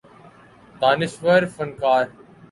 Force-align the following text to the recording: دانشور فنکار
دانشور 0.81 1.41
فنکار 1.45 2.05